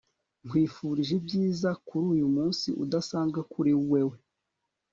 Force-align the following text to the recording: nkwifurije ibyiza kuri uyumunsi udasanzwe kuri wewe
nkwifurije 0.45 1.11
ibyiza 1.19 1.69
kuri 1.87 2.05
uyumunsi 2.15 2.67
udasanzwe 2.83 3.39
kuri 3.53 3.71
wewe 3.91 4.17